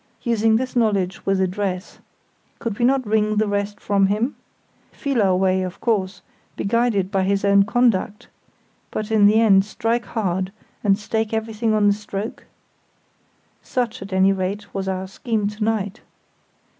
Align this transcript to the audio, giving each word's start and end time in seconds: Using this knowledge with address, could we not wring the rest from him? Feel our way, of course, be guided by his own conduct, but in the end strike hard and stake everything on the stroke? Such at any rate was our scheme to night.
Using 0.23 0.55
this 0.55 0.75
knowledge 0.75 1.27
with 1.27 1.39
address, 1.39 1.99
could 2.57 2.79
we 2.79 2.85
not 2.85 3.05
wring 3.05 3.35
the 3.37 3.47
rest 3.47 3.79
from 3.79 4.07
him? 4.07 4.35
Feel 4.91 5.21
our 5.21 5.35
way, 5.37 5.61
of 5.61 5.79
course, 5.79 6.23
be 6.55 6.63
guided 6.63 7.11
by 7.11 7.21
his 7.21 7.45
own 7.45 7.65
conduct, 7.65 8.27
but 8.89 9.11
in 9.11 9.27
the 9.27 9.39
end 9.39 9.63
strike 9.63 10.05
hard 10.05 10.51
and 10.83 10.97
stake 10.97 11.35
everything 11.35 11.75
on 11.75 11.85
the 11.85 11.93
stroke? 11.93 12.47
Such 13.61 14.01
at 14.01 14.11
any 14.11 14.33
rate 14.33 14.73
was 14.73 14.87
our 14.87 15.05
scheme 15.05 15.47
to 15.49 15.63
night. 15.63 16.01